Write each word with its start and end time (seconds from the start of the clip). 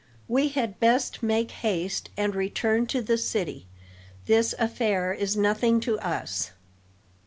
We 0.27 0.47
had 0.47 0.79
best 0.79 1.21
make 1.21 1.51
haste 1.51 2.09
and 2.17 2.33
return 2.35 2.87
to 2.87 3.03
the 3.03 3.19
city; 3.19 3.67
this 4.25 4.55
affair 4.57 5.13
is 5.13 5.37
nothing 5.37 5.79
to 5.81 5.99
us." 5.99 6.53